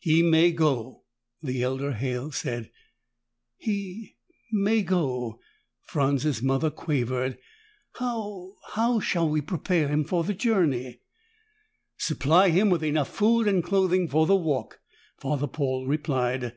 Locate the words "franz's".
5.82-6.40